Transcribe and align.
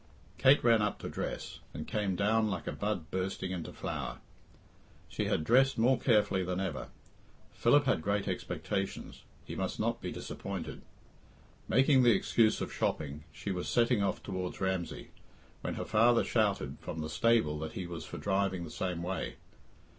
Kate 0.39 0.63
ran 0.63 0.81
up 0.81 0.97
to 0.97 1.07
dress, 1.07 1.59
and 1.75 1.87
came 1.87 2.15
down 2.15 2.49
like 2.49 2.65
a 2.65 2.71
bud 2.71 3.11
bursting 3.11 3.51
into 3.51 3.71
flower. 3.71 4.17
She 5.07 5.25
had 5.25 5.43
dressed 5.43 5.77
more 5.77 5.99
carefully 5.99 6.43
than 6.43 6.59
ever. 6.59 6.89
Philip 7.51 7.83
had 7.85 8.01
great 8.01 8.27
expectations; 8.27 9.21
he 9.45 9.53
must 9.53 9.79
not 9.79 10.01
be 10.01 10.11
disappointed. 10.11 10.81
Making 11.67 12.01
the 12.01 12.15
excuse 12.15 12.61
of 12.61 12.73
shopping, 12.73 13.25
she 13.31 13.51
was 13.51 13.67
setting 13.69 14.01
off 14.01 14.23
towards 14.23 14.59
Ramsey, 14.59 15.11
when 15.61 15.75
her 15.75 15.85
father 15.85 16.23
shouted 16.23 16.77
from 16.81 17.01
the 17.01 17.07
stable 17.07 17.59
that 17.59 17.73
he 17.73 17.85
was 17.85 18.03
for 18.03 18.17
driving 18.17 18.63
the 18.63 18.71
same 18.71 19.03
way. 19.03 19.35